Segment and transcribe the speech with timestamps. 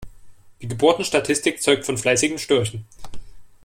[0.63, 2.87] Die Geburtenstatistik zeugt von fleißigen Störchen.